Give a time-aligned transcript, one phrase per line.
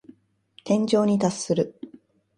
[0.63, 1.79] 天井に達する。